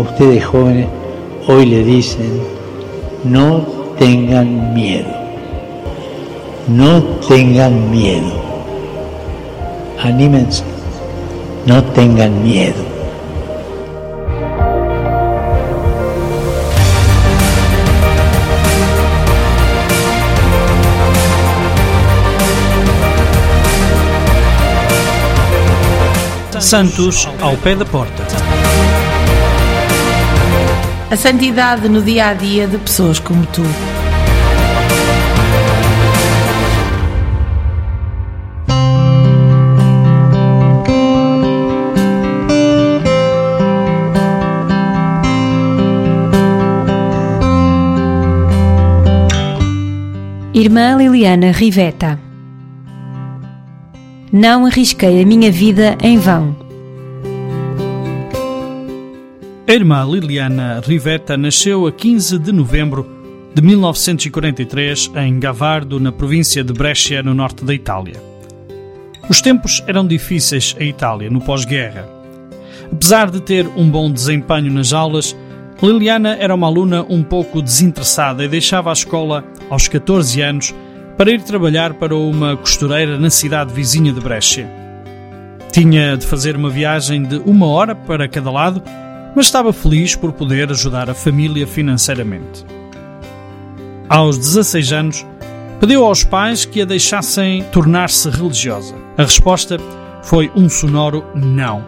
Ustedes 0.00 0.44
jóvenes 0.44 0.86
hoy 1.46 1.66
le 1.66 1.84
dicen, 1.84 2.40
no 3.24 3.66
tengan 3.98 4.74
miedo, 4.74 5.08
no 6.68 7.02
tengan 7.28 7.90
miedo, 7.90 8.32
anímense, 10.02 10.64
no 11.66 11.82
tengan 11.84 12.42
miedo. 12.42 12.90
Santos 26.60 27.28
ao 27.42 27.56
pé 27.56 27.74
da 27.74 27.84
porta. 27.84 28.59
A 31.10 31.16
santidade 31.16 31.88
no 31.88 32.00
dia 32.00 32.28
a 32.28 32.34
dia 32.34 32.68
de 32.68 32.78
pessoas 32.78 33.18
como 33.18 33.44
tu. 33.46 33.62
Irmã 50.54 50.94
Liliana 50.94 51.50
Riveta 51.50 52.20
Não 54.32 54.64
arrisquei 54.64 55.20
a 55.20 55.26
minha 55.26 55.50
vida 55.50 55.98
em 56.00 56.18
vão. 56.18 56.69
A 59.70 59.72
irmã 59.72 60.04
Liliana 60.04 60.82
Riveta 60.84 61.36
nasceu 61.36 61.86
a 61.86 61.92
15 61.92 62.40
de 62.40 62.50
novembro 62.50 63.08
de 63.54 63.62
1943 63.62 65.12
em 65.14 65.38
Gavardo, 65.38 66.00
na 66.00 66.10
província 66.10 66.64
de 66.64 66.72
Brescia, 66.72 67.22
no 67.22 67.34
norte 67.34 67.64
da 67.64 67.72
Itália. 67.72 68.20
Os 69.28 69.40
tempos 69.40 69.80
eram 69.86 70.04
difíceis 70.04 70.74
em 70.76 70.88
Itália, 70.88 71.30
no 71.30 71.40
pós-guerra. 71.40 72.04
Apesar 72.90 73.30
de 73.30 73.40
ter 73.40 73.64
um 73.76 73.88
bom 73.88 74.10
desempenho 74.10 74.72
nas 74.72 74.92
aulas, 74.92 75.36
Liliana 75.80 76.34
era 76.40 76.52
uma 76.52 76.66
aluna 76.66 77.06
um 77.08 77.22
pouco 77.22 77.62
desinteressada 77.62 78.44
e 78.44 78.48
deixava 78.48 78.90
a 78.90 78.92
escola 78.92 79.44
aos 79.70 79.86
14 79.86 80.40
anos 80.42 80.74
para 81.16 81.30
ir 81.30 81.42
trabalhar 81.42 81.94
para 81.94 82.16
uma 82.16 82.56
costureira 82.56 83.16
na 83.20 83.30
cidade 83.30 83.72
vizinha 83.72 84.12
de 84.12 84.18
Brescia. 84.18 84.68
Tinha 85.70 86.16
de 86.16 86.26
fazer 86.26 86.56
uma 86.56 86.70
viagem 86.70 87.22
de 87.22 87.36
uma 87.46 87.68
hora 87.68 87.94
para 87.94 88.26
cada 88.26 88.50
lado, 88.50 88.82
mas 89.34 89.46
estava 89.46 89.72
feliz 89.72 90.14
por 90.14 90.32
poder 90.32 90.70
ajudar 90.70 91.08
a 91.08 91.14
família 91.14 91.66
financeiramente. 91.66 92.64
Aos 94.08 94.36
16 94.36 94.92
anos, 94.92 95.26
pediu 95.78 96.04
aos 96.04 96.24
pais 96.24 96.64
que 96.64 96.82
a 96.82 96.84
deixassem 96.84 97.62
tornar-se 97.72 98.28
religiosa. 98.28 98.94
A 99.16 99.22
resposta 99.22 99.78
foi 100.22 100.50
um 100.54 100.68
sonoro 100.68 101.24
não. 101.34 101.84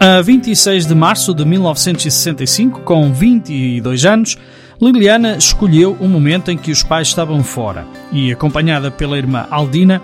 A 0.00 0.22
26 0.22 0.86
de 0.86 0.94
março 0.94 1.34
de 1.34 1.44
1965, 1.44 2.80
com 2.80 3.12
22 3.12 4.06
anos, 4.06 4.38
Liliana 4.80 5.36
escolheu 5.36 5.94
o 6.00 6.08
momento 6.08 6.50
em 6.50 6.56
que 6.56 6.72
os 6.72 6.82
pais 6.82 7.08
estavam 7.08 7.44
fora 7.44 7.86
e, 8.10 8.32
acompanhada 8.32 8.90
pela 8.90 9.18
irmã 9.18 9.46
Aldina, 9.50 10.00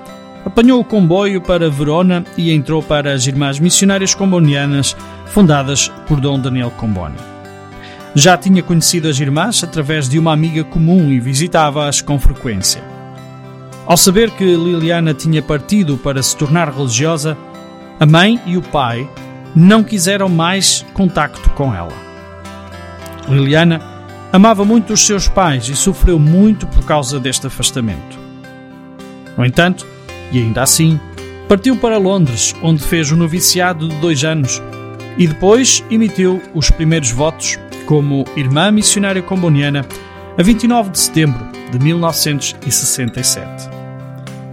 apanhou 0.47 0.81
o 0.81 0.85
comboio 0.85 1.41
para 1.41 1.69
Verona 1.69 2.25
e 2.37 2.53
entrou 2.53 2.81
para 2.81 3.13
as 3.13 3.27
Irmãs 3.27 3.59
Missionárias 3.59 4.15
Combonianas, 4.15 4.97
fundadas 5.27 5.89
por 6.07 6.21
Dom 6.21 6.39
Daniel 6.39 6.71
Comboni. 6.71 7.17
Já 8.15 8.39
tinha 8.39 8.63
conhecido 8.63 9.09
as 9.09 9.19
irmãs 9.19 9.63
através 9.65 10.09
de 10.09 10.21
uma 10.21 10.33
amiga 10.33 10.63
comum 10.63 11.11
e 11.11 11.19
visitava-as 11.19 12.01
com 12.01 12.17
frequência. 12.19 12.83
Ao 13.85 13.97
saber 13.97 14.31
que 14.31 14.45
Liliana 14.45 15.13
tinha 15.13 15.43
partido 15.43 15.99
para 15.99 16.23
se 16.23 16.37
tornar 16.37 16.73
religiosa, 16.73 17.37
a 17.99 18.07
mãe 18.07 18.41
e 18.47 18.57
o 18.57 18.63
pai 18.63 19.09
não 19.55 19.83
quiseram 19.83 20.29
mais 20.29 20.87
contacto 20.95 21.51
com 21.51 21.75
ela. 21.75 21.93
Liliana 23.29 23.83
amava 24.33 24.65
muito 24.65 24.93
os 24.93 25.05
seus 25.05 25.27
pais 25.27 25.69
e 25.69 25.75
sofreu 25.75 26.21
muito 26.21 26.69
por 26.69 26.85
causa 26.85 27.19
deste 27.19 27.49
afastamento. 27.49 28.17
No 29.37 29.45
entanto, 29.45 29.96
e 30.33 30.39
ainda 30.39 30.63
assim, 30.63 30.99
partiu 31.49 31.77
para 31.77 31.99
Londres, 31.99 32.55
onde 32.63 32.83
fez 32.83 33.11
o 33.11 33.17
noviciado 33.17 33.89
de 33.89 33.97
dois 33.97 34.25
anos 34.25 34.63
e 35.19 35.27
depois 35.27 35.85
emitiu 35.91 36.43
os 36.55 36.71
primeiros 36.71 37.11
votos 37.11 37.59
como 37.87 38.25
irmã 38.37 38.71
missionária 38.71 39.23
comboniana 39.23 39.87
a 40.39 40.43
29 40.43 40.91
de 40.91 40.99
setembro 40.99 41.47
de 41.71 41.79
1967. 41.79 43.71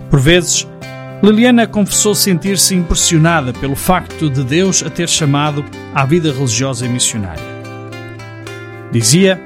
Por 0.10 0.20
vezes, 0.20 0.68
Liliana 1.24 1.66
confessou 1.66 2.14
sentir-se 2.14 2.76
impressionada 2.76 3.54
pelo 3.54 3.76
facto 3.76 4.30
de 4.30 4.44
Deus 4.44 4.84
a 4.84 4.90
ter 4.90 5.08
chamado 5.08 5.64
à 5.94 6.06
vida 6.06 6.32
religiosa 6.32 6.86
e 6.86 6.90
missionária. 6.90 7.44
Dizia: 8.92 9.42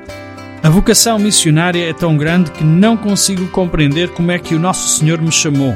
A 0.62 0.70
vocação 0.70 1.18
missionária 1.18 1.88
é 1.90 1.94
tão 1.94 2.18
grande 2.18 2.52
que 2.52 2.64
não 2.64 2.98
consigo 2.98 3.48
compreender 3.50 4.10
como 4.10 4.32
é 4.32 4.40
que 4.40 4.56
o 4.56 4.60
Nosso 4.60 5.00
Senhor 5.00 5.22
me 5.22 5.32
chamou. 5.32 5.76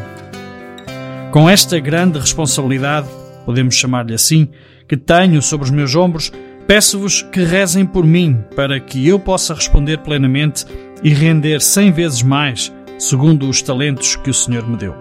Com 1.31 1.50
esta 1.50 1.80
grande 1.80 2.19
responsabilidade, 2.19 3.08
podemos 3.46 3.75
chamar-lhe 3.75 4.14
assim, 4.14 4.50
que 4.86 4.97
tenho 4.97 5.42
sobre 5.42 5.64
os 5.64 5.72
meus 5.72 5.96
ombros, 5.96 6.30
peço-vos 6.68 7.22
que 7.22 7.42
rezem 7.42 7.86
por 7.86 8.06
mim 8.06 8.44
para 8.53 8.78
que 8.81 9.08
eu 9.08 9.18
possa 9.18 9.53
responder 9.53 10.00
plenamente 10.00 10.66
e 11.02 11.14
render 11.14 11.62
cem 11.62 11.90
vezes 11.90 12.22
mais, 12.22 12.69
segundo 13.00 13.47
os 13.47 13.62
talentos 13.62 14.18
que 14.18 14.30
o 14.30 14.34
Senhor 14.34 14.68
me 14.68 14.75
deu. 14.75 14.94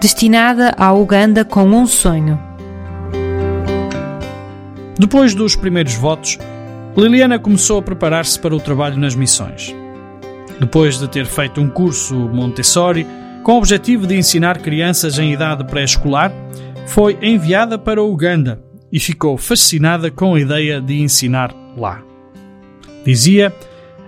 Destinada 0.00 0.74
à 0.76 0.92
Uganda 0.92 1.44
com 1.44 1.62
um 1.62 1.86
sonho. 1.86 2.40
Depois 4.98 5.32
dos 5.32 5.54
primeiros 5.54 5.94
votos, 5.94 6.38
Liliana 6.96 7.38
começou 7.38 7.78
a 7.78 7.82
preparar-se 7.82 8.40
para 8.40 8.54
o 8.54 8.58
trabalho 8.58 8.96
nas 8.96 9.14
missões. 9.14 9.72
Depois 10.58 10.98
de 10.98 11.08
ter 11.08 11.26
feito 11.26 11.60
um 11.60 11.68
curso 11.68 12.14
Montessori, 12.14 13.06
com 13.42 13.52
o 13.52 13.58
objetivo 13.58 14.06
de 14.06 14.16
ensinar 14.16 14.58
crianças 14.58 15.18
em 15.18 15.32
idade 15.32 15.64
pré-escolar, 15.64 16.32
foi 16.86 17.18
enviada 17.20 17.78
para 17.78 18.02
Uganda 18.02 18.62
e 18.90 18.98
ficou 18.98 19.36
fascinada 19.36 20.10
com 20.10 20.34
a 20.34 20.40
ideia 20.40 20.80
de 20.80 21.00
ensinar 21.00 21.54
lá. 21.76 22.02
Dizia: 23.04 23.52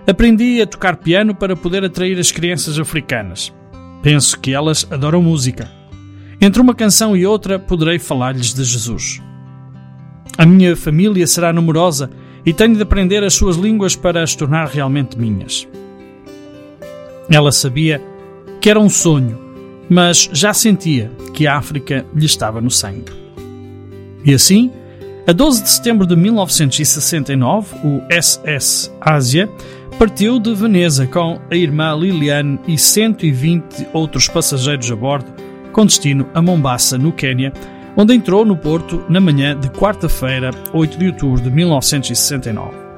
Aprendi 0.07 0.61
a 0.61 0.67
tocar 0.67 0.97
piano 0.97 1.35
para 1.35 1.55
poder 1.55 1.85
atrair 1.85 2.17
as 2.17 2.31
crianças 2.31 2.79
africanas. 2.79 3.53
Penso 4.01 4.39
que 4.39 4.53
elas 4.53 4.87
adoram 4.89 5.21
música. 5.21 5.69
Entre 6.41 6.61
uma 6.61 6.73
canção 6.73 7.15
e 7.15 7.25
outra 7.25 7.59
poderei 7.59 7.99
falar-lhes 7.99 8.53
de 8.53 8.63
Jesus. 8.63 9.21
A 10.37 10.45
minha 10.45 10.75
família 10.75 11.27
será 11.27 11.51
numerosa 11.51 12.09
e 12.45 12.53
tenho 12.53 12.75
de 12.75 12.81
aprender 12.81 13.23
as 13.23 13.33
suas 13.33 13.57
línguas 13.57 13.95
para 13.95 14.23
as 14.23 14.35
tornar 14.35 14.67
realmente 14.67 15.17
minhas. 15.17 15.67
Ela 17.29 17.51
sabia 17.51 18.01
que 18.59 18.69
era 18.69 18.79
um 18.79 18.89
sonho, 18.89 19.37
mas 19.89 20.29
já 20.33 20.53
sentia 20.53 21.11
que 21.33 21.47
a 21.47 21.57
África 21.57 22.05
lhe 22.13 22.25
estava 22.25 22.59
no 22.59 22.71
sangue. 22.71 23.11
E 24.25 24.33
assim, 24.33 24.71
a 25.27 25.31
12 25.31 25.63
de 25.63 25.69
setembro 25.69 26.07
de 26.07 26.15
1969, 26.15 27.75
o 27.83 28.01
SS 28.09 28.91
Ásia 28.99 29.49
partiu 29.97 30.39
de 30.39 30.55
Veneza 30.55 31.05
com 31.05 31.39
a 31.51 31.55
irmã 31.55 31.93
Liliane 31.95 32.59
e 32.67 32.77
120 32.77 33.89
outros 33.93 34.27
passageiros 34.27 34.91
a 34.91 34.95
bordo, 34.95 35.31
com 35.71 35.85
destino 35.85 36.27
a 36.33 36.41
Mombasa, 36.41 36.97
no 36.97 37.11
Quênia, 37.11 37.53
onde 37.95 38.13
entrou 38.13 38.43
no 38.43 38.57
porto 38.57 39.03
na 39.07 39.19
manhã 39.19 39.55
de 39.59 39.69
quarta-feira, 39.69 40.51
8 40.73 40.97
de 40.97 41.07
outubro 41.07 41.41
de 41.41 41.51
1969. 41.51 42.88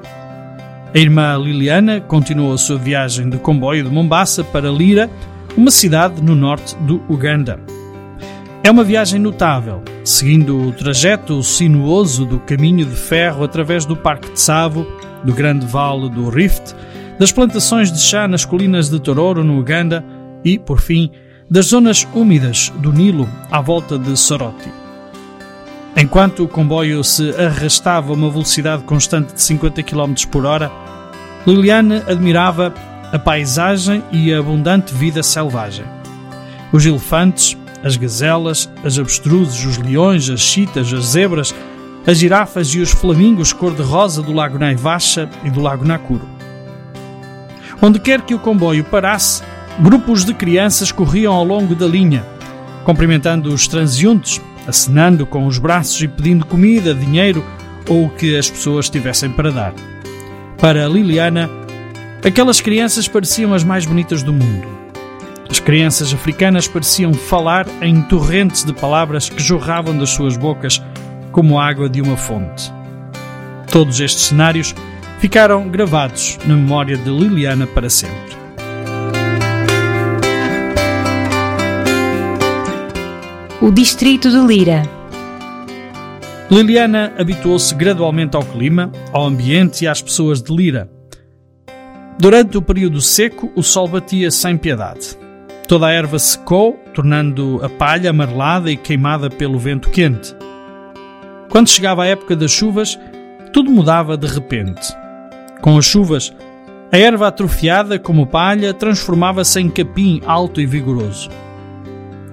A 0.94 0.98
irmã 0.98 1.38
Liliana 1.38 2.02
continuou 2.02 2.52
a 2.52 2.58
sua 2.58 2.76
viagem 2.76 3.30
de 3.30 3.38
comboio 3.38 3.82
de 3.82 3.88
Mombasa 3.88 4.44
para 4.44 4.70
Lira, 4.70 5.08
uma 5.56 5.70
cidade 5.70 6.22
no 6.22 6.34
norte 6.34 6.76
do 6.80 7.02
Uganda. 7.08 7.58
É 8.62 8.70
uma 8.70 8.84
viagem 8.84 9.18
notável, 9.18 9.82
seguindo 10.04 10.68
o 10.68 10.72
trajeto 10.72 11.42
sinuoso 11.42 12.26
do 12.26 12.38
caminho 12.40 12.84
de 12.84 12.94
ferro 12.94 13.42
através 13.42 13.86
do 13.86 13.96
Parque 13.96 14.32
de 14.32 14.38
Savo, 14.38 14.86
do 15.24 15.32
Grande 15.32 15.64
Vale 15.64 16.10
do 16.10 16.28
Rift, 16.28 16.74
das 17.18 17.32
plantações 17.32 17.90
de 17.90 17.98
chá 17.98 18.28
nas 18.28 18.44
colinas 18.44 18.90
de 18.90 19.00
Tororo, 19.00 19.42
no 19.42 19.58
Uganda, 19.58 20.04
e, 20.44 20.58
por 20.58 20.78
fim, 20.78 21.10
das 21.50 21.66
zonas 21.68 22.06
úmidas 22.12 22.70
do 22.80 22.92
Nilo 22.92 23.26
à 23.50 23.62
volta 23.62 23.98
de 23.98 24.14
Soroti. 24.14 24.82
Enquanto 25.96 26.44
o 26.44 26.48
comboio 26.48 27.04
se 27.04 27.30
arrastava 27.36 28.12
a 28.12 28.14
uma 28.14 28.30
velocidade 28.30 28.82
constante 28.84 29.34
de 29.34 29.42
50 29.42 29.82
km 29.82 30.14
por 30.30 30.46
hora, 30.46 30.70
Liliane 31.46 31.96
admirava 32.06 32.72
a 33.12 33.18
paisagem 33.18 34.02
e 34.12 34.32
a 34.32 34.38
abundante 34.38 34.94
vida 34.94 35.22
selvagem. 35.22 35.84
Os 36.72 36.86
elefantes, 36.86 37.56
as 37.82 37.96
gazelas, 37.96 38.70
as 38.84 38.96
abstruses, 38.98 39.64
os 39.64 39.76
leões, 39.76 40.30
as 40.30 40.40
chitas, 40.40 40.92
as 40.92 41.06
zebras, 41.06 41.52
as 42.06 42.16
girafas 42.16 42.68
e 42.68 42.78
os 42.78 42.92
flamingos 42.92 43.52
cor-de-rosa 43.52 44.22
do 44.22 44.32
Lago 44.32 44.58
Naivacha 44.58 45.28
e 45.44 45.50
do 45.50 45.60
Lago 45.60 45.84
Nakuru. 45.84 46.28
Onde 47.80 47.98
quer 47.98 48.22
que 48.22 48.34
o 48.34 48.38
comboio 48.38 48.84
parasse, 48.84 49.42
grupos 49.80 50.24
de 50.24 50.32
crianças 50.32 50.92
corriam 50.92 51.34
ao 51.34 51.44
longo 51.44 51.74
da 51.74 51.86
linha, 51.86 52.24
cumprimentando 52.84 53.52
os 53.52 53.66
transeuntes, 53.66 54.40
acenando 54.66 55.26
com 55.26 55.46
os 55.46 55.58
braços 55.58 56.00
e 56.00 56.06
pedindo 56.06 56.46
comida, 56.46 56.94
dinheiro 56.94 57.44
ou 57.88 58.06
o 58.06 58.10
que 58.10 58.36
as 58.38 58.48
pessoas 58.48 58.88
tivessem 58.88 59.30
para 59.30 59.50
dar. 59.50 59.91
Para 60.62 60.86
Liliana, 60.86 61.50
aquelas 62.24 62.60
crianças 62.60 63.08
pareciam 63.08 63.52
as 63.52 63.64
mais 63.64 63.84
bonitas 63.84 64.22
do 64.22 64.32
mundo. 64.32 64.64
As 65.50 65.58
crianças 65.58 66.14
africanas 66.14 66.68
pareciam 66.68 67.12
falar 67.12 67.66
em 67.80 68.00
torrentes 68.02 68.62
de 68.62 68.72
palavras 68.72 69.28
que 69.28 69.42
jorravam 69.42 69.98
das 69.98 70.10
suas 70.10 70.36
bocas 70.36 70.80
como 71.32 71.58
água 71.58 71.88
de 71.88 72.00
uma 72.00 72.16
fonte. 72.16 72.72
Todos 73.72 73.98
estes 73.98 74.26
cenários 74.26 74.72
ficaram 75.18 75.68
gravados 75.68 76.38
na 76.46 76.54
memória 76.54 76.96
de 76.96 77.10
Liliana 77.10 77.66
para 77.66 77.90
sempre. 77.90 78.36
O 83.60 83.68
distrito 83.72 84.30
de 84.30 84.38
Lira. 84.38 85.01
Liliana 86.52 87.14
habituou-se 87.16 87.74
gradualmente 87.74 88.36
ao 88.36 88.44
clima, 88.44 88.92
ao 89.10 89.24
ambiente 89.24 89.84
e 89.84 89.88
às 89.88 90.02
pessoas 90.02 90.42
de 90.42 90.54
Lira. 90.54 90.86
Durante 92.18 92.58
o 92.58 92.62
período 92.62 93.00
seco, 93.00 93.50
o 93.56 93.62
sol 93.62 93.88
batia 93.88 94.30
sem 94.30 94.58
piedade. 94.58 95.16
Toda 95.66 95.86
a 95.86 95.92
erva 95.92 96.18
secou, 96.18 96.74
tornando 96.92 97.58
a 97.64 97.70
palha 97.70 98.10
amarelada 98.10 98.70
e 98.70 98.76
queimada 98.76 99.30
pelo 99.30 99.58
vento 99.58 99.88
quente. 99.88 100.36
Quando 101.48 101.70
chegava 101.70 102.02
a 102.02 102.06
época 102.06 102.36
das 102.36 102.50
chuvas, 102.50 103.00
tudo 103.50 103.70
mudava 103.70 104.14
de 104.14 104.26
repente. 104.26 104.94
Com 105.62 105.78
as 105.78 105.86
chuvas, 105.86 106.34
a 106.92 106.98
erva 106.98 107.28
atrofiada 107.28 107.98
como 107.98 108.26
palha 108.26 108.74
transformava-se 108.74 109.58
em 109.58 109.70
capim 109.70 110.20
alto 110.26 110.60
e 110.60 110.66
vigoroso. 110.66 111.30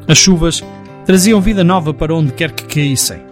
As 0.10 0.18
chuvas 0.18 0.62
traziam 1.06 1.39
vida 1.39 1.63
nova 1.63 1.94
para 1.94 2.13
onde 2.13 2.33
quer 2.33 2.51
que 2.51 2.65
caíssem. 2.65 3.29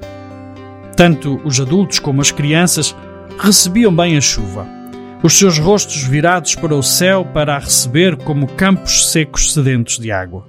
Tanto 0.98 1.40
os 1.46 1.58
adultos 1.62 2.00
como 2.00 2.20
as 2.20 2.32
crianças 2.32 2.94
recebiam 3.40 3.96
bem 3.96 4.18
a 4.18 4.22
chuva 4.22 4.76
os 5.24 5.38
seus 5.38 5.58
rostos 5.58 6.04
virados 6.04 6.56
para 6.56 6.76
o 6.76 6.84
céu 6.84 7.26
para 7.26 7.56
a 7.56 7.60
receber 7.60 8.16
como 8.18 8.48
campos 8.48 9.12
secos 9.12 9.54
sedentos 9.54 9.98
de 9.98 10.12
água. 10.12 10.48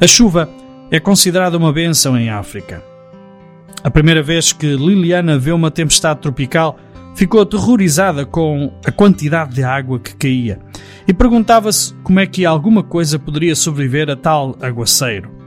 A 0.00 0.06
chuva 0.06 0.48
é 0.90 1.00
considerada 1.00 1.56
uma 1.56 1.72
bênção 1.72 2.16
em 2.16 2.30
África. 2.30 2.82
A 3.82 3.90
primeira 3.90 4.22
vez 4.22 4.52
que 4.52 4.76
Liliana 4.76 5.38
vê 5.38 5.52
uma 5.52 5.70
tempestade 5.70 6.20
tropical, 6.20 6.78
ficou 7.14 7.40
aterrorizada 7.40 8.24
com 8.24 8.72
a 8.86 8.92
quantidade 8.92 9.54
de 9.54 9.64
água 9.64 9.98
que 9.98 10.14
caía 10.14 10.60
e 11.08 11.12
perguntava-se 11.12 11.92
como 12.04 12.20
é 12.20 12.26
que 12.26 12.46
alguma 12.46 12.82
coisa 12.82 13.18
poderia 13.18 13.56
sobreviver 13.56 14.10
a 14.10 14.16
tal 14.16 14.56
aguaceiro. 14.60 15.39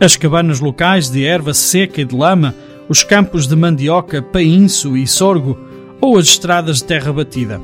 As 0.00 0.16
cabanas 0.16 0.60
locais 0.60 1.08
de 1.08 1.24
erva 1.24 1.54
seca 1.54 2.00
e 2.00 2.04
de 2.04 2.14
lama, 2.14 2.54
os 2.88 3.02
campos 3.02 3.46
de 3.46 3.54
mandioca, 3.54 4.20
painço 4.20 4.96
e 4.96 5.06
sorgo 5.06 5.58
ou 6.00 6.18
as 6.18 6.26
estradas 6.26 6.78
de 6.78 6.84
terra 6.84 7.12
batida. 7.12 7.60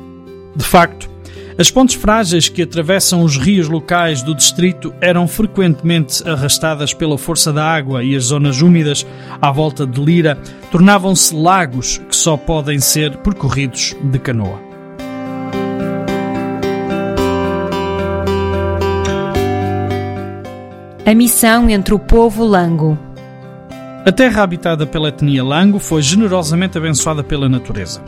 De 0.55 0.63
facto, 0.63 1.09
as 1.57 1.69
pontes 1.69 1.95
frágeis 1.95 2.49
que 2.49 2.61
atravessam 2.61 3.23
os 3.23 3.37
rios 3.37 3.67
locais 3.67 4.23
do 4.23 4.33
distrito 4.33 4.93
eram 5.01 5.27
frequentemente 5.27 6.27
arrastadas 6.27 6.93
pela 6.93 7.17
força 7.17 7.51
da 7.51 7.63
água 7.63 8.03
e 8.03 8.15
as 8.15 8.25
zonas 8.25 8.61
úmidas 8.61 9.05
à 9.41 9.51
volta 9.51 9.85
de 9.85 10.01
Lira 10.01 10.39
tornavam-se 10.71 11.35
lagos 11.35 11.97
que 11.97 12.15
só 12.15 12.37
podem 12.37 12.79
ser 12.79 13.17
percorridos 13.17 13.95
de 14.01 14.17
canoa. 14.17 14.70
A 21.03 21.15
missão 21.15 21.67
entre 21.67 21.95
o 21.95 21.99
povo 21.99 22.43
Lango. 22.43 22.95
A 24.05 24.11
terra 24.11 24.43
habitada 24.43 24.85
pela 24.85 25.09
etnia 25.09 25.43
Lango 25.43 25.79
foi 25.79 25.99
generosamente 25.99 26.77
abençoada 26.77 27.23
pela 27.23 27.49
natureza. 27.49 28.03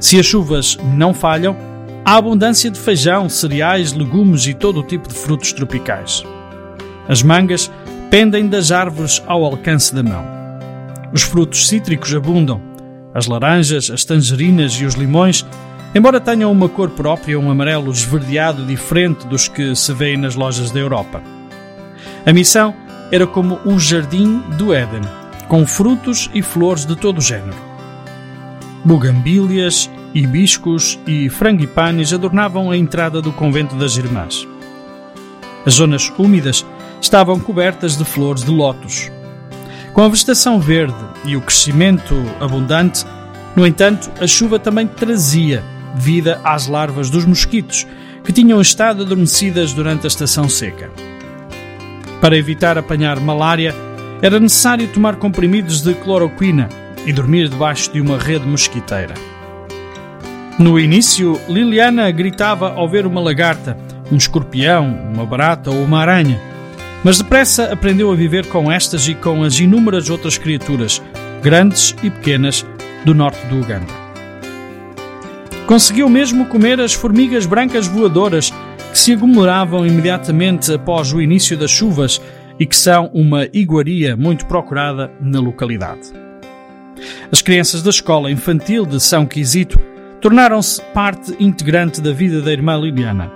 Se 0.00 0.18
as 0.18 0.24
chuvas 0.24 0.78
não 0.96 1.12
falham, 1.12 1.54
há 2.02 2.16
abundância 2.16 2.70
de 2.70 2.78
feijão, 2.78 3.28
cereais, 3.28 3.92
legumes 3.92 4.46
e 4.46 4.54
todo 4.54 4.80
o 4.80 4.82
tipo 4.82 5.06
de 5.06 5.14
frutos 5.14 5.52
tropicais. 5.52 6.24
As 7.06 7.22
mangas 7.22 7.70
pendem 8.10 8.48
das 8.48 8.72
árvores 8.72 9.22
ao 9.26 9.44
alcance 9.44 9.94
da 9.94 10.02
mão. 10.02 10.24
Os 11.12 11.22
frutos 11.22 11.68
cítricos 11.68 12.14
abundam. 12.14 12.58
As 13.12 13.26
laranjas, 13.26 13.90
as 13.90 14.02
tangerinas 14.06 14.72
e 14.72 14.86
os 14.86 14.94
limões, 14.94 15.44
embora 15.94 16.20
tenham 16.20 16.50
uma 16.50 16.70
cor 16.70 16.88
própria, 16.88 17.38
um 17.38 17.50
amarelo 17.50 17.92
esverdeado 17.92 18.64
diferente 18.64 19.26
dos 19.26 19.46
que 19.46 19.76
se 19.76 19.92
vêem 19.92 20.16
nas 20.16 20.34
lojas 20.34 20.70
da 20.70 20.80
Europa. 20.80 21.20
A 22.28 22.32
missão 22.34 22.74
era 23.10 23.26
como 23.26 23.58
um 23.64 23.80
jardim 23.80 24.40
do 24.58 24.74
Éden, 24.74 25.00
com 25.48 25.66
frutos 25.66 26.28
e 26.34 26.42
flores 26.42 26.84
de 26.84 26.94
todo 26.94 27.16
o 27.16 27.22
género. 27.22 27.56
Bugambilhas, 28.84 29.90
hibiscos 30.12 30.98
e 31.06 31.30
frangipanes 31.30 32.12
adornavam 32.12 32.70
a 32.70 32.76
entrada 32.76 33.22
do 33.22 33.32
convento 33.32 33.76
das 33.76 33.96
Irmãs. 33.96 34.46
As 35.64 35.72
zonas 35.72 36.12
úmidas 36.18 36.66
estavam 37.00 37.40
cobertas 37.40 37.96
de 37.96 38.04
flores 38.04 38.44
de 38.44 38.50
lótus. 38.50 39.10
Com 39.94 40.02
a 40.02 40.08
vegetação 40.10 40.60
verde 40.60 41.02
e 41.24 41.34
o 41.34 41.40
crescimento 41.40 42.14
abundante, 42.38 43.06
no 43.56 43.66
entanto, 43.66 44.10
a 44.20 44.26
chuva 44.26 44.58
também 44.58 44.86
trazia 44.86 45.64
vida 45.94 46.38
às 46.44 46.66
larvas 46.66 47.08
dos 47.08 47.24
mosquitos, 47.24 47.86
que 48.22 48.34
tinham 48.34 48.60
estado 48.60 49.02
adormecidas 49.02 49.72
durante 49.72 50.04
a 50.04 50.08
estação 50.08 50.46
seca. 50.46 50.90
Para 52.20 52.36
evitar 52.36 52.76
apanhar 52.76 53.20
malária, 53.20 53.74
era 54.20 54.40
necessário 54.40 54.88
tomar 54.88 55.16
comprimidos 55.16 55.80
de 55.80 55.94
cloroquina 55.94 56.68
e 57.06 57.12
dormir 57.12 57.48
debaixo 57.48 57.92
de 57.92 58.00
uma 58.00 58.18
rede 58.18 58.46
mosquiteira. 58.46 59.14
No 60.58 60.78
início, 60.78 61.40
Liliana 61.48 62.10
gritava 62.10 62.72
ao 62.74 62.88
ver 62.88 63.06
uma 63.06 63.20
lagarta, 63.20 63.78
um 64.10 64.16
escorpião, 64.16 64.86
uma 65.14 65.24
barata 65.24 65.70
ou 65.70 65.84
uma 65.84 66.00
aranha, 66.00 66.40
mas 67.04 67.18
depressa 67.18 67.72
aprendeu 67.72 68.10
a 68.10 68.16
viver 68.16 68.46
com 68.46 68.70
estas 68.70 69.06
e 69.06 69.14
com 69.14 69.44
as 69.44 69.60
inúmeras 69.60 70.10
outras 70.10 70.36
criaturas, 70.36 71.00
grandes 71.40 71.94
e 72.02 72.10
pequenas, 72.10 72.66
do 73.04 73.14
norte 73.14 73.46
do 73.46 73.60
Uganda. 73.60 73.86
Conseguiu 75.66 76.08
mesmo 76.08 76.46
comer 76.46 76.80
as 76.80 76.92
formigas 76.92 77.46
brancas 77.46 77.86
voadoras 77.86 78.52
se 78.98 79.12
aglomeravam 79.12 79.86
imediatamente 79.86 80.72
após 80.72 81.12
o 81.12 81.22
início 81.22 81.56
das 81.56 81.70
chuvas 81.70 82.20
e 82.58 82.66
que 82.66 82.76
são 82.76 83.08
uma 83.14 83.46
iguaria 83.52 84.16
muito 84.16 84.44
procurada 84.46 85.08
na 85.20 85.38
localidade. 85.38 86.12
As 87.30 87.40
crianças 87.40 87.80
da 87.80 87.90
escola 87.90 88.28
infantil 88.28 88.84
de 88.84 88.98
São 88.98 89.24
Quisito 89.24 89.78
tornaram-se 90.20 90.82
parte 90.92 91.32
integrante 91.38 92.00
da 92.00 92.12
vida 92.12 92.42
da 92.42 92.50
irmã 92.50 92.76
Liliana. 92.76 93.30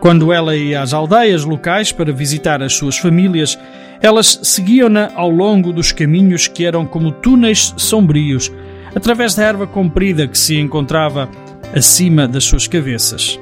Quando 0.00 0.32
ela 0.32 0.56
ia 0.56 0.80
às 0.80 0.94
aldeias 0.94 1.44
locais 1.44 1.92
para 1.92 2.10
visitar 2.10 2.62
as 2.62 2.72
suas 2.72 2.96
famílias, 2.96 3.58
elas 4.00 4.40
seguiam-na 4.42 5.10
ao 5.14 5.28
longo 5.28 5.70
dos 5.70 5.92
caminhos 5.92 6.48
que 6.48 6.64
eram 6.64 6.86
como 6.86 7.12
túneis 7.12 7.74
sombrios, 7.76 8.50
através 8.94 9.34
da 9.34 9.44
erva 9.44 9.66
comprida 9.66 10.26
que 10.26 10.38
se 10.38 10.58
encontrava 10.58 11.28
acima 11.74 12.26
das 12.26 12.44
suas 12.44 12.66
cabeças. 12.66 13.38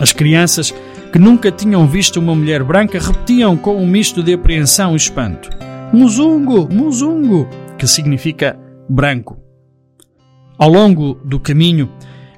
As 0.00 0.14
crianças, 0.14 0.74
que 1.12 1.18
nunca 1.18 1.52
tinham 1.52 1.86
visto 1.86 2.18
uma 2.18 2.34
mulher 2.34 2.64
branca, 2.64 2.98
repetiam 2.98 3.54
com 3.54 3.76
um 3.76 3.86
misto 3.86 4.22
de 4.22 4.32
apreensão 4.32 4.94
e 4.94 4.96
espanto: 4.96 5.50
Muzungo! 5.92 6.66
Muzungo! 6.72 7.46
que 7.76 7.86
significa 7.86 8.58
branco. 8.88 9.38
Ao 10.58 10.68
longo 10.68 11.14
do 11.24 11.40
caminho, 11.40 11.90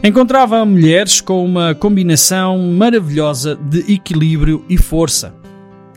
encontrava 0.03 0.65
mulheres 0.65 1.21
com 1.21 1.45
uma 1.45 1.75
combinação 1.75 2.59
maravilhosa 2.73 3.57
de 3.57 3.93
equilíbrio 3.93 4.65
e 4.69 4.77
força, 4.77 5.35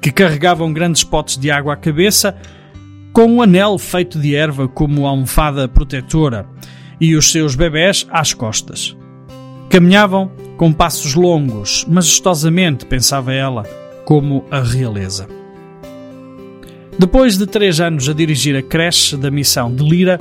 que 0.02 0.12
carregavam 0.12 0.74
grandes 0.74 1.04
potes 1.04 1.38
de 1.38 1.52
água 1.52 1.74
à 1.74 1.78
cabeça, 1.78 2.36
com 3.14 3.28
um 3.28 3.42
anel 3.42 3.78
feito 3.78 4.20
de 4.20 4.36
erva 4.36 4.68
como 4.68 5.06
almofada 5.06 5.68
protetora 5.68 6.48
e 7.00 7.16
os 7.16 7.32
seus 7.32 7.56
bebés 7.56 8.08
às 8.10 8.34
costas. 8.34 8.98
Caminhavam 9.70 10.32
com 10.58 10.72
passos 10.72 11.16
longos, 11.16 11.86
majestosamente, 11.88 12.86
pensava 12.86 13.34
ela, 13.34 13.64
como 14.06 14.46
a 14.50 14.62
realeza. 14.62 15.28
Depois 16.98 17.38
de 17.38 17.46
três 17.46 17.82
anos 17.82 18.08
a 18.08 18.14
dirigir 18.14 18.56
a 18.56 18.62
creche 18.62 19.18
da 19.18 19.30
missão 19.30 19.74
de 19.74 19.84
Lira, 19.84 20.20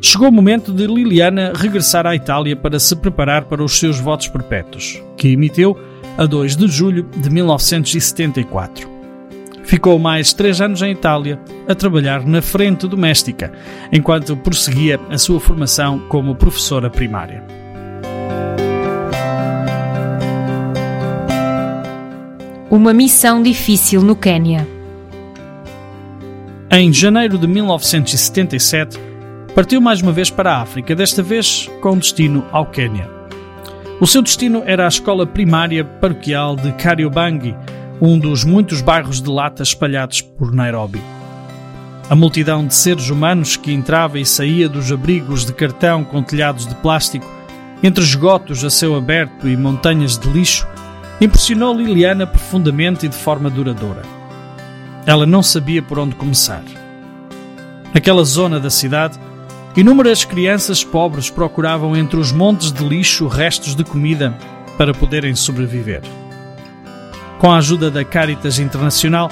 chegou 0.00 0.28
o 0.28 0.32
momento 0.32 0.72
de 0.72 0.86
Liliana 0.86 1.52
regressar 1.54 2.06
à 2.06 2.14
Itália 2.14 2.56
para 2.56 2.78
se 2.78 2.96
preparar 2.96 3.44
para 3.44 3.62
os 3.62 3.78
seus 3.78 4.00
votos 4.00 4.28
perpétuos, 4.28 5.02
que 5.16 5.28
emitiu 5.28 5.76
a 6.16 6.24
2 6.24 6.56
de 6.56 6.66
julho 6.68 7.06
de 7.16 7.28
1974. 7.28 8.88
Ficou 9.64 9.98
mais 9.98 10.32
três 10.32 10.60
anos 10.60 10.82
em 10.82 10.92
Itália 10.92 11.38
a 11.68 11.74
trabalhar 11.74 12.26
na 12.26 12.40
frente 12.40 12.86
doméstica, 12.86 13.52
enquanto 13.92 14.36
prosseguia 14.36 15.00
a 15.10 15.18
sua 15.18 15.40
formação 15.40 15.98
como 16.08 16.34
professora 16.34 16.88
primária. 16.88 17.63
Uma 22.74 22.92
missão 22.92 23.40
difícil 23.40 24.02
no 24.02 24.16
Quênia. 24.16 24.66
Em 26.68 26.92
janeiro 26.92 27.38
de 27.38 27.46
1977, 27.46 28.98
partiu 29.54 29.80
mais 29.80 30.02
uma 30.02 30.10
vez 30.10 30.28
para 30.28 30.54
a 30.54 30.62
África, 30.62 30.92
desta 30.92 31.22
vez 31.22 31.70
com 31.80 31.96
destino 31.96 32.44
ao 32.50 32.66
Quênia. 32.66 33.08
O 34.00 34.08
seu 34.08 34.20
destino 34.20 34.64
era 34.66 34.86
a 34.86 34.88
escola 34.88 35.24
primária 35.24 35.84
paroquial 35.84 36.56
de 36.56 36.72
Kariobangi, 36.72 37.54
um 38.00 38.18
dos 38.18 38.42
muitos 38.42 38.80
bairros 38.80 39.22
de 39.22 39.30
lata 39.30 39.62
espalhados 39.62 40.20
por 40.20 40.52
Nairobi. 40.52 41.00
A 42.10 42.16
multidão 42.16 42.66
de 42.66 42.74
seres 42.74 43.08
humanos 43.08 43.56
que 43.56 43.72
entrava 43.72 44.18
e 44.18 44.26
saía 44.26 44.68
dos 44.68 44.90
abrigos 44.90 45.46
de 45.46 45.52
cartão 45.52 46.02
com 46.02 46.24
telhados 46.24 46.66
de 46.66 46.74
plástico, 46.74 47.32
entre 47.84 48.02
esgotos 48.02 48.64
a 48.64 48.68
céu 48.68 48.96
aberto 48.96 49.48
e 49.48 49.56
montanhas 49.56 50.18
de 50.18 50.28
lixo, 50.28 50.66
impressionou 51.20 51.76
Liliana 51.76 52.26
profundamente 52.26 53.06
e 53.06 53.08
de 53.08 53.16
forma 53.16 53.48
duradoura. 53.50 54.02
Ela 55.06 55.26
não 55.26 55.42
sabia 55.42 55.82
por 55.82 55.98
onde 55.98 56.14
começar. 56.14 56.62
Naquela 57.92 58.24
zona 58.24 58.58
da 58.58 58.70
cidade, 58.70 59.18
Inúmeras 59.76 60.24
crianças 60.24 60.84
pobres 60.84 61.30
procuravam 61.30 61.96
entre 61.96 62.16
os 62.16 62.30
montes 62.30 62.70
de 62.70 62.84
lixo 62.84 63.26
restos 63.26 63.74
de 63.74 63.82
comida 63.82 64.32
para 64.78 64.94
poderem 64.94 65.34
sobreviver. 65.34 66.00
Com 67.40 67.50
a 67.50 67.56
ajuda 67.56 67.90
da 67.90 68.04
Caritas 68.04 68.60
Internacional, 68.60 69.28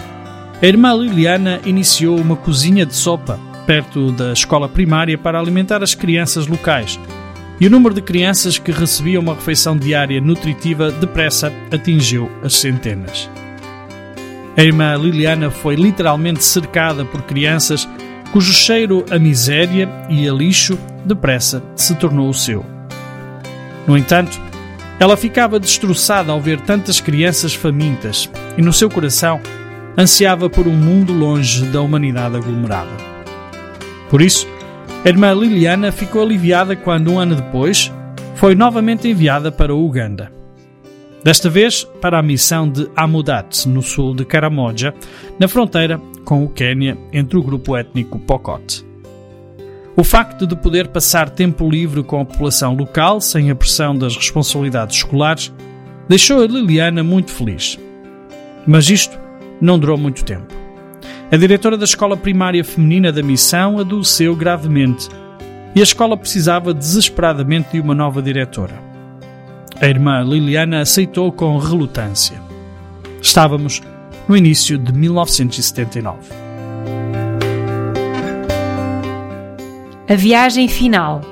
a 0.61 0.67
irmã 0.67 0.95
Liliana 0.95 1.61
iniciou 1.65 2.19
uma 2.19 2.35
cozinha 2.35 2.85
de 2.85 2.95
sopa 2.95 3.39
perto 3.69 4.11
da 4.11 4.33
escola 4.33 4.69
primária 4.69 5.17
para 5.17 5.39
alimentar 5.39 5.81
as 5.81 5.95
crianças 5.95 6.49
locais, 6.49 6.99
e 7.61 7.67
o 7.67 7.71
número 7.71 7.95
de 7.95 8.03
crianças 8.03 8.59
que 8.59 8.73
recebiam 8.73 9.23
uma 9.23 9.35
refeição 9.35 9.77
diária 9.77 10.21
nutritiva 10.21 10.91
depressa 10.91 11.53
atingiu 11.71 12.31
as 12.43 12.55
centenas. 12.55 13.31
A 14.57 14.63
irmã 14.63 14.97
Liliana 14.97 15.51
foi 15.51 15.77
literalmente 15.77 16.45
cercada 16.45 17.05
por 17.05 17.23
crianças 17.23 17.89
cujo 18.33 18.53
cheiro 18.53 19.05
a 19.11 19.19
miséria 19.19 19.89
e 20.09 20.29
a 20.29 20.33
lixo 20.33 20.79
depressa 21.05 21.63
se 21.77 21.95
tornou 21.95 22.29
o 22.29 22.35
seu. 22.35 22.65
No 23.87 23.97
entanto, 23.97 24.41
ela 24.99 25.17
ficava 25.17 25.59
destroçada 25.59 26.33
ao 26.33 26.41
ver 26.41 26.61
tantas 26.61 27.01
crianças 27.01 27.55
famintas 27.55 28.31
e 28.57 28.63
no 28.63 28.73
seu 28.73 28.89
coração 28.89 29.41
ansiava 29.99 30.49
por 30.49 30.67
um 30.67 30.77
mundo 30.77 31.13
longe 31.13 31.65
da 31.67 31.81
humanidade 31.81 32.37
aglomerada. 32.37 32.91
Por 34.09 34.23
isso, 34.23 34.47
a 35.05 35.09
irmã 35.09 35.35
Liliana 35.35 35.91
ficou 35.91 36.23
aliviada 36.23 36.77
quando, 36.77 37.11
um 37.11 37.19
ano 37.19 37.35
depois, 37.35 37.93
foi 38.37 38.55
novamente 38.55 39.09
enviada 39.09 39.51
para 39.51 39.75
o 39.75 39.85
Uganda. 39.85 40.33
Desta 41.25 41.51
vez 41.51 41.85
para 42.01 42.19
a 42.19 42.23
missão 42.23 42.69
de 42.69 42.89
Amudat, 42.95 43.69
no 43.69 43.83
sul 43.83 44.15
de 44.15 44.25
Karamoja, 44.25 44.95
na 45.39 45.49
fronteira 45.49 46.01
com 46.25 46.45
o 46.45 46.49
Quênia, 46.49 46.97
entre 47.13 47.37
o 47.37 47.43
grupo 47.43 47.77
étnico 47.77 48.19
Pokot. 48.19 48.85
O 49.97 50.05
facto 50.05 50.47
de 50.47 50.57
poder 50.57 50.89
passar 50.89 51.31
tempo 51.31 51.69
livre 51.69 52.03
com 52.03 52.21
a 52.21 52.25
população 52.25 52.75
local, 52.75 53.21
sem 53.21 53.51
a 53.51 53.55
pressão 53.55 53.97
das 53.97 54.17
responsabilidades 54.17 54.99
escolares, 54.99 55.53
deixou 56.09 56.43
a 56.43 56.47
Liliana 56.47 57.03
muito 57.03 57.33
feliz. 57.33 57.79
Mas 58.67 58.89
isto 58.89 59.19
não 59.61 59.79
durou 59.79 59.99
muito 59.99 60.25
tempo. 60.25 60.62
A 61.33 61.37
diretora 61.39 61.79
da 61.79 61.85
escola 61.87 62.15
primária 62.15 62.63
feminina 62.63 63.11
da 63.11 63.23
missão 63.23 63.79
adoeceu 63.79 64.37
gravemente 64.37 65.09
e 65.75 65.81
a 65.81 65.83
escola 65.83 66.15
precisava 66.15 66.75
desesperadamente 66.75 67.71
de 67.73 67.81
uma 67.81 67.95
nova 67.95 68.21
diretora. 68.21 68.75
A 69.81 69.87
irmã 69.89 70.23
Liliana 70.23 70.83
aceitou 70.83 71.33
com 71.33 71.57
relutância. 71.57 72.39
Estávamos 73.23 73.81
no 74.29 74.37
início 74.37 74.77
de 74.77 74.93
1979. 74.93 76.19
A 80.07 80.15
viagem 80.15 80.69
final. 80.69 81.23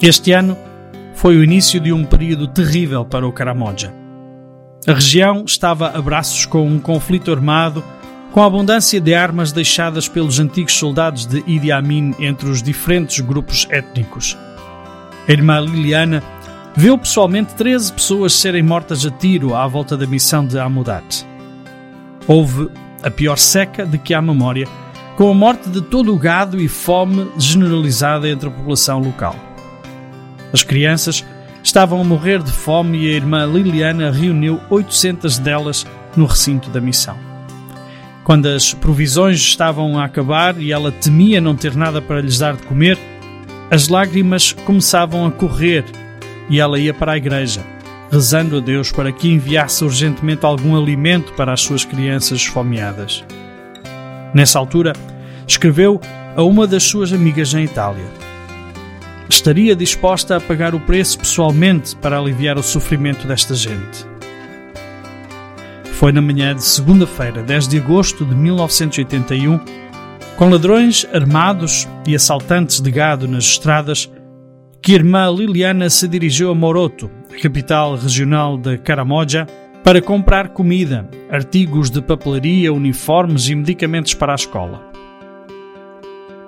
Este 0.00 0.32
ano 0.32 0.56
foi 1.12 1.36
o 1.36 1.44
início 1.44 1.78
de 1.78 1.92
um 1.92 2.06
período 2.06 2.48
terrível 2.48 3.04
para 3.04 3.28
o 3.28 3.32
Caramoja. 3.32 4.05
A 4.86 4.92
região 4.92 5.42
estava 5.44 5.88
a 5.88 6.00
braços 6.00 6.46
com 6.46 6.64
um 6.64 6.78
conflito 6.78 7.32
armado, 7.32 7.82
com 8.30 8.40
a 8.40 8.46
abundância 8.46 9.00
de 9.00 9.14
armas 9.14 9.50
deixadas 9.50 10.06
pelos 10.06 10.38
antigos 10.38 10.74
soldados 10.74 11.26
de 11.26 11.42
Idi 11.44 11.72
Amin 11.72 12.14
entre 12.20 12.48
os 12.48 12.62
diferentes 12.62 13.18
grupos 13.18 13.66
étnicos. 13.68 14.38
A 15.26 15.32
irmã 15.32 15.58
Liliana 15.58 16.22
viu 16.76 16.96
pessoalmente 16.96 17.52
13 17.54 17.94
pessoas 17.94 18.32
serem 18.34 18.62
mortas 18.62 19.04
a 19.04 19.10
tiro 19.10 19.56
à 19.56 19.66
volta 19.66 19.96
da 19.96 20.06
missão 20.06 20.46
de 20.46 20.56
Amudat. 20.56 21.26
Houve 22.28 22.70
a 23.02 23.10
pior 23.10 23.38
seca 23.38 23.84
de 23.84 23.98
que 23.98 24.14
há 24.14 24.22
memória, 24.22 24.68
com 25.16 25.28
a 25.28 25.34
morte 25.34 25.68
de 25.68 25.80
todo 25.80 26.14
o 26.14 26.18
gado 26.18 26.60
e 26.60 26.68
fome 26.68 27.28
generalizada 27.36 28.28
entre 28.28 28.48
a 28.48 28.52
população 28.52 29.00
local. 29.00 29.34
As 30.52 30.62
crianças 30.62 31.24
estavam 31.66 32.00
a 32.00 32.04
morrer 32.04 32.40
de 32.44 32.52
fome 32.52 32.96
e 32.96 33.10
a 33.10 33.14
irmã 33.14 33.44
Liliana 33.44 34.08
reuniu 34.08 34.60
800 34.70 35.36
delas 35.38 35.84
no 36.16 36.24
recinto 36.24 36.70
da 36.70 36.80
missão. 36.80 37.18
Quando 38.22 38.46
as 38.46 38.72
provisões 38.72 39.40
estavam 39.40 39.98
a 39.98 40.04
acabar 40.04 40.56
e 40.60 40.70
ela 40.70 40.92
temia 40.92 41.40
não 41.40 41.56
ter 41.56 41.74
nada 41.74 42.00
para 42.00 42.20
lhes 42.20 42.38
dar 42.38 42.54
de 42.54 42.62
comer, 42.62 42.96
as 43.68 43.88
lágrimas 43.88 44.52
começavam 44.52 45.26
a 45.26 45.30
correr 45.32 45.84
e 46.48 46.60
ela 46.60 46.78
ia 46.78 46.94
para 46.94 47.12
a 47.12 47.16
igreja, 47.16 47.62
rezando 48.12 48.58
a 48.58 48.60
Deus 48.60 48.92
para 48.92 49.10
que 49.10 49.28
enviasse 49.28 49.82
urgentemente 49.82 50.46
algum 50.46 50.80
alimento 50.80 51.32
para 51.32 51.52
as 51.52 51.62
suas 51.62 51.84
crianças 51.84 52.38
esfomeadas. 52.42 53.24
Nessa 54.32 54.60
altura, 54.60 54.92
escreveu 55.48 56.00
a 56.36 56.44
uma 56.44 56.64
das 56.64 56.84
suas 56.84 57.12
amigas 57.12 57.52
em 57.54 57.64
Itália. 57.64 58.25
Estaria 59.28 59.74
disposta 59.74 60.36
a 60.36 60.40
pagar 60.40 60.74
o 60.74 60.80
preço 60.80 61.18
pessoalmente 61.18 61.96
para 61.96 62.18
aliviar 62.18 62.56
o 62.56 62.62
sofrimento 62.62 63.26
desta 63.26 63.54
gente. 63.54 64.06
Foi 65.92 66.12
na 66.12 66.20
manhã 66.20 66.54
de 66.54 66.62
segunda-feira, 66.62 67.42
10 67.42 67.68
de 67.68 67.78
agosto 67.78 68.24
de 68.24 68.34
1981, 68.34 69.58
com 70.36 70.50
ladrões 70.50 71.06
armados 71.12 71.88
e 72.06 72.14
assaltantes 72.14 72.80
de 72.80 72.90
gado 72.90 73.26
nas 73.26 73.44
estradas, 73.44 74.10
que 74.82 74.92
a 74.92 74.96
irmã 74.96 75.28
Liliana 75.30 75.88
se 75.88 76.06
dirigiu 76.06 76.50
a 76.50 76.54
Moroto, 76.54 77.10
capital 77.42 77.96
regional 77.96 78.56
de 78.56 78.78
Caramoja, 78.78 79.46
para 79.82 80.02
comprar 80.02 80.50
comida, 80.50 81.08
artigos 81.30 81.90
de 81.90 82.02
papelaria, 82.02 82.72
uniformes 82.72 83.48
e 83.48 83.54
medicamentos 83.54 84.14
para 84.14 84.32
a 84.32 84.34
escola. 84.34 84.92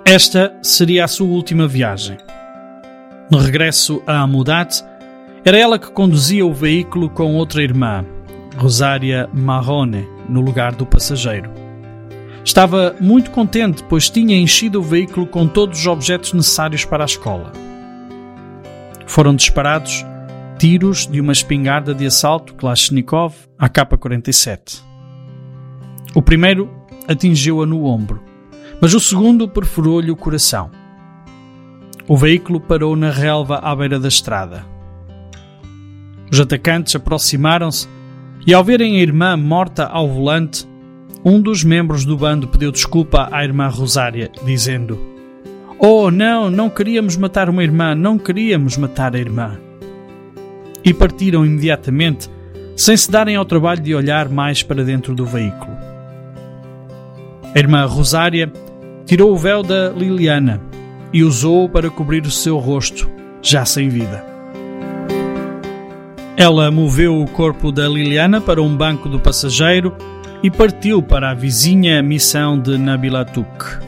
Esta 0.05 0.57
seria 0.61 1.05
a 1.05 1.07
sua 1.07 1.27
última 1.27 1.67
viagem. 1.67 2.17
No 3.29 3.37
regresso 3.37 4.01
a 4.07 4.21
Amudat, 4.21 4.83
era 5.45 5.57
ela 5.57 5.77
que 5.77 5.91
conduzia 5.91 6.43
o 6.43 6.53
veículo 6.53 7.09
com 7.09 7.35
outra 7.35 7.61
irmã, 7.61 8.03
Rosária 8.57 9.29
Marrone, 9.31 10.07
no 10.27 10.41
lugar 10.41 10.73
do 10.73 10.83
passageiro. 10.83 11.51
Estava 12.43 12.95
muito 12.99 13.29
contente, 13.29 13.83
pois 13.83 14.09
tinha 14.09 14.35
enchido 14.35 14.79
o 14.79 14.83
veículo 14.83 15.27
com 15.27 15.47
todos 15.47 15.79
os 15.79 15.85
objetos 15.85 16.33
necessários 16.33 16.85
para 16.85 17.03
a 17.03 17.05
escola. 17.05 17.51
Foram 19.05 19.35
disparados 19.35 20.03
tiros 20.57 21.05
de 21.05 21.21
uma 21.21 21.31
espingarda 21.31 21.93
de 21.93 22.07
assalto 22.07 22.55
Kalashnikov 22.55 23.35
AK-47. 23.59 24.81
O 26.15 26.21
primeiro 26.23 26.67
atingiu-a 27.07 27.65
no 27.67 27.85
ombro, 27.85 28.23
mas 28.81 28.95
o 28.95 28.99
segundo 28.99 29.47
perfurou-lhe 29.47 30.09
o 30.09 30.15
coração. 30.15 30.78
O 32.09 32.17
veículo 32.17 32.59
parou 32.59 32.95
na 32.95 33.11
relva 33.11 33.59
à 33.59 33.75
beira 33.75 33.99
da 33.99 34.07
estrada. 34.07 34.65
Os 36.31 36.39
atacantes 36.39 36.95
aproximaram-se 36.95 37.87
e, 38.47 38.51
ao 38.51 38.63
verem 38.63 38.95
a 38.95 38.99
irmã 38.99 39.37
morta 39.37 39.85
ao 39.85 40.07
volante, 40.07 40.67
um 41.23 41.39
dos 41.39 41.63
membros 41.63 42.05
do 42.05 42.17
bando 42.17 42.47
pediu 42.47 42.71
desculpa 42.71 43.29
à 43.31 43.43
irmã 43.43 43.67
Rosária, 43.67 44.31
dizendo: 44.43 44.99
Oh, 45.77 46.09
não, 46.09 46.49
não 46.49 46.67
queríamos 46.67 47.15
matar 47.15 47.47
uma 47.47 47.63
irmã, 47.63 47.93
não 47.93 48.17
queríamos 48.17 48.75
matar 48.75 49.15
a 49.15 49.19
irmã. 49.19 49.59
E 50.83 50.91
partiram 50.91 51.45
imediatamente, 51.45 52.27
sem 52.75 52.97
se 52.97 53.11
darem 53.11 53.35
ao 53.35 53.45
trabalho 53.45 53.83
de 53.83 53.93
olhar 53.93 54.29
mais 54.29 54.63
para 54.63 54.83
dentro 54.83 55.13
do 55.13 55.27
veículo. 55.27 55.77
A 57.53 57.59
irmã 57.59 57.85
Rosária 57.85 58.51
tirou 59.05 59.31
o 59.31 59.37
véu 59.37 59.61
da 59.61 59.89
Liliana 59.89 60.68
e 61.13 61.23
usou-o 61.23 61.69
para 61.69 61.89
cobrir 61.89 62.25
o 62.25 62.31
seu 62.31 62.57
rosto, 62.57 63.09
já 63.41 63.65
sem 63.65 63.89
vida. 63.89 64.23
Ela 66.37 66.71
moveu 66.71 67.21
o 67.21 67.29
corpo 67.29 67.71
da 67.71 67.87
Liliana 67.87 68.39
para 68.39 68.61
um 68.61 68.75
banco 68.75 69.09
do 69.09 69.19
passageiro 69.19 69.93
e 70.41 70.49
partiu 70.49 71.01
para 71.01 71.31
a 71.31 71.33
vizinha 71.33 72.01
missão 72.01 72.57
de 72.57 72.77
Nabilatuk. 72.77 73.79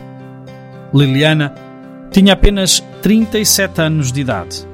Liliana 0.93 1.53
tinha 2.11 2.33
apenas 2.33 2.83
37 3.01 3.81
anos 3.81 4.11
de 4.11 4.19
idade. 4.19 4.67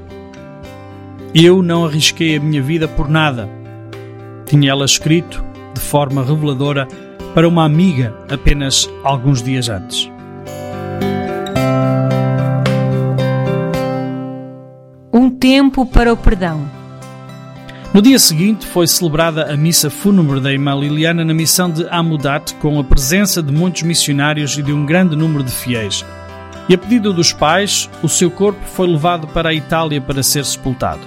Eu 1.36 1.62
não 1.62 1.86
arrisquei 1.86 2.36
a 2.36 2.40
minha 2.40 2.64
vida 2.64 2.88
por 2.88 3.08
nada. 3.08 3.48
Tinha 4.48 4.72
ela 4.72 4.86
escrito, 4.86 5.44
de 5.76 5.80
forma 5.80 6.24
reveladora, 6.24 6.88
para 7.36 7.48
uma 7.48 7.64
amiga 7.64 8.16
apenas 8.28 8.90
alguns 9.04 9.44
dias 9.44 9.70
antes. 9.70 10.10
Tempo 15.48 15.86
para 15.86 16.12
o 16.12 16.18
perdão. 16.18 16.70
No 17.94 18.02
dia 18.02 18.20
seguinte 18.20 18.66
foi 18.66 18.86
celebrada 18.86 19.50
a 19.50 19.56
missa 19.56 19.90
fúnebre 19.90 20.42
da 20.42 20.52
irmã 20.52 20.76
Liliana 20.76 21.24
na 21.24 21.34
missão 21.34 21.72
de 21.72 21.88
Amudat, 21.90 22.54
com 22.56 22.78
a 22.78 22.84
presença 22.84 23.42
de 23.42 23.50
muitos 23.54 23.84
missionários 23.84 24.58
e 24.58 24.62
de 24.62 24.74
um 24.74 24.86
grande 24.86 25.16
número 25.16 25.46
de 25.46 25.52
fiéis. 25.52 26.04
E 26.68 26.74
a 26.74 26.78
pedido 26.78 27.14
dos 27.14 27.32
pais, 27.32 27.90
o 28.04 28.10
seu 28.10 28.30
corpo 28.30 28.60
foi 28.66 28.88
levado 28.88 29.26
para 29.28 29.48
a 29.48 29.54
Itália 29.54 30.02
para 30.02 30.22
ser 30.22 30.44
sepultado. 30.44 31.00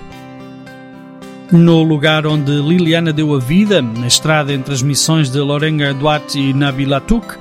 No 1.52 1.82
lugar 1.82 2.26
onde 2.26 2.50
Liliana 2.50 3.12
deu 3.12 3.34
a 3.34 3.38
vida, 3.38 3.82
na 3.82 4.06
estrada 4.06 4.54
entre 4.54 4.72
as 4.72 4.80
missões 4.80 5.28
de 5.28 5.38
Lorenga 5.38 5.92
Duarte 5.92 6.40
e 6.40 6.54
Nabilatuk, 6.54 7.36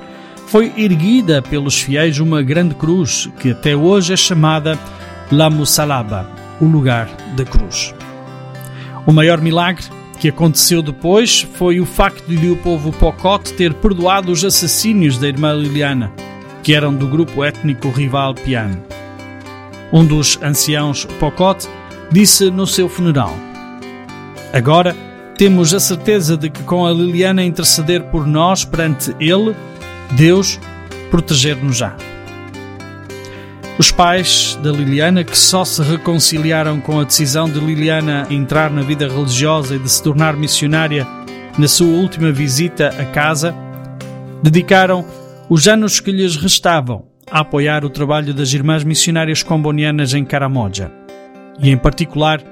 foi 0.48 0.70
erguida 0.76 1.40
pelos 1.40 1.80
fiéis 1.80 2.20
uma 2.20 2.42
grande 2.42 2.74
cruz 2.74 3.26
que 3.40 3.52
até 3.52 3.74
hoje 3.74 4.12
é 4.12 4.16
chamada 4.18 4.78
La 5.32 5.48
Musalaba, 5.48 6.39
o 6.60 6.64
lugar 6.64 7.08
da 7.36 7.44
cruz. 7.44 7.94
O 9.06 9.12
maior 9.12 9.40
milagre 9.40 9.84
que 10.18 10.28
aconteceu 10.28 10.82
depois 10.82 11.48
foi 11.54 11.80
o 11.80 11.86
facto 11.86 12.26
de 12.28 12.50
o 12.50 12.56
povo 12.56 12.92
Pocote 12.92 13.54
ter 13.54 13.72
perdoado 13.72 14.30
os 14.30 14.44
assassínios 14.44 15.16
da 15.16 15.26
irmã 15.26 15.54
Liliana, 15.54 16.12
que 16.62 16.74
eram 16.74 16.94
do 16.94 17.08
grupo 17.08 17.42
étnico 17.42 17.88
rival 17.88 18.34
Piano. 18.34 18.82
Um 19.90 20.04
dos 20.04 20.38
anciãos 20.42 21.06
Pocote 21.18 21.66
disse 22.12 22.50
no 22.50 22.66
seu 22.66 22.88
funeral: 22.88 23.34
Agora 24.52 24.94
temos 25.38 25.72
a 25.72 25.80
certeza 25.80 26.36
de 26.36 26.50
que 26.50 26.62
com 26.64 26.86
a 26.86 26.92
Liliana 26.92 27.42
interceder 27.42 28.02
por 28.04 28.26
nós 28.26 28.62
perante 28.62 29.16
Ele, 29.18 29.56
Deus 30.12 30.60
proteger-nos-á. 31.10 32.09
Os 33.80 33.90
pais 33.90 34.58
da 34.62 34.70
Liliana, 34.70 35.24
que 35.24 35.38
só 35.38 35.64
se 35.64 35.82
reconciliaram 35.82 36.78
com 36.82 37.00
a 37.00 37.04
decisão 37.04 37.48
de 37.48 37.58
Liliana 37.58 38.26
entrar 38.28 38.70
na 38.70 38.82
vida 38.82 39.08
religiosa 39.08 39.74
e 39.74 39.78
de 39.78 39.88
se 39.88 40.02
tornar 40.02 40.36
missionária 40.36 41.06
na 41.56 41.66
sua 41.66 41.86
última 41.86 42.30
visita 42.30 42.88
a 42.88 43.06
casa, 43.06 43.54
dedicaram 44.42 45.02
os 45.48 45.66
anos 45.66 45.98
que 45.98 46.12
lhes 46.12 46.36
restavam 46.36 47.06
a 47.30 47.40
apoiar 47.40 47.82
o 47.82 47.88
trabalho 47.88 48.34
das 48.34 48.52
irmãs 48.52 48.84
missionárias 48.84 49.42
combonianas 49.42 50.12
em 50.12 50.26
Caramoja 50.26 50.92
e, 51.58 51.70
em 51.70 51.78
particular, 51.78 52.42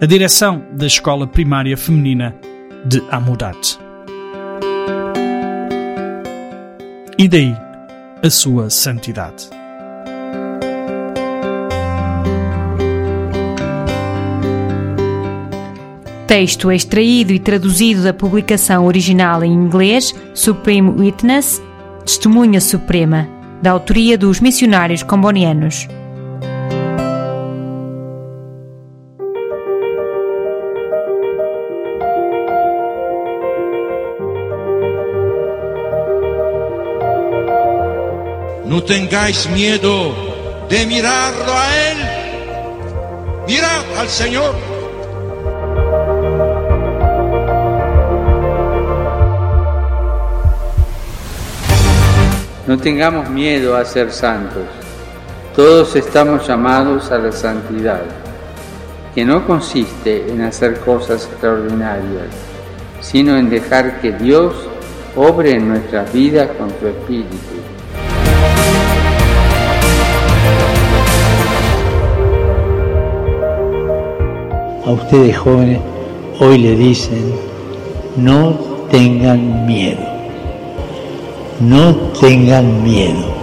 a 0.00 0.06
direção 0.06 0.62
da 0.74 0.86
escola 0.86 1.26
primária 1.26 1.76
feminina 1.76 2.36
de 2.84 3.02
Amudat. 3.10 3.76
E 7.18 7.26
daí 7.26 7.52
a 8.22 8.30
sua 8.30 8.70
santidade. 8.70 9.57
Texto 16.28 16.70
extraído 16.70 17.32
e 17.32 17.38
traduzido 17.38 18.02
da 18.02 18.12
publicação 18.12 18.84
original 18.84 19.42
em 19.42 19.50
inglês 19.50 20.14
Supreme 20.34 20.90
Witness, 20.90 21.62
Testemunha 22.04 22.60
Suprema, 22.60 23.26
da 23.62 23.70
autoria 23.70 24.18
dos 24.18 24.38
missionários 24.38 25.02
combonianos. 25.02 25.88
No 38.66 38.82
tengáis 38.82 39.46
miedo 39.46 40.14
de 40.68 40.84
mirarlo 40.84 41.52
a 41.52 41.74
Él. 41.74 41.96
Mirad 43.46 43.98
al 43.98 44.08
Señor. 44.10 44.67
No 52.68 52.76
tengamos 52.76 53.30
miedo 53.30 53.74
a 53.74 53.84
ser 53.86 54.12
santos. 54.12 54.64
Todos 55.56 55.96
estamos 55.96 56.46
llamados 56.46 57.10
a 57.10 57.16
la 57.16 57.32
santidad, 57.32 58.02
que 59.14 59.24
no 59.24 59.46
consiste 59.46 60.30
en 60.30 60.42
hacer 60.42 60.78
cosas 60.80 61.24
extraordinarias, 61.24 62.26
sino 63.00 63.38
en 63.38 63.48
dejar 63.48 64.02
que 64.02 64.12
Dios 64.12 64.54
obre 65.16 65.52
en 65.54 65.66
nuestras 65.66 66.12
vidas 66.12 66.50
con 66.58 66.68
su 66.78 66.88
Espíritu. 66.88 67.36
A 74.84 74.90
ustedes 74.90 75.38
jóvenes 75.38 75.80
hoy 76.38 76.58
le 76.58 76.76
dicen, 76.76 77.32
no 78.18 78.50
tengan 78.90 79.64
miedo. 79.64 80.07
No 81.60 81.92
tengan 82.20 82.84
miedo. 82.84 83.34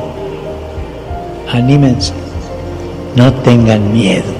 Anímense. 1.51 2.13
No 3.13 3.34
tengan 3.43 3.91
miedo. 3.91 4.34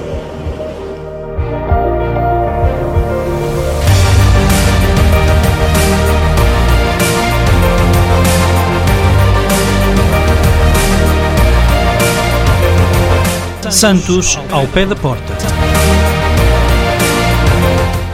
Santos 13.68 14.38
ao 14.50 14.66
pé 14.68 14.86
da 14.86 14.96
porta. 14.96 15.34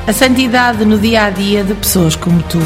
A 0.08 0.12
santidade 0.12 0.84
no 0.84 0.98
dia 0.98 1.26
a 1.26 1.30
dia 1.30 1.62
de 1.62 1.74
pessoas 1.74 2.16
como 2.16 2.42
tu. 2.42 2.58